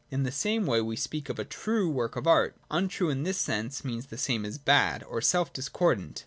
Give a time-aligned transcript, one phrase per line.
[0.09, 2.55] In the same way we speak of a true work of Art.
[2.71, 6.19] Untrue in this sense means the same as bad, or self discordant.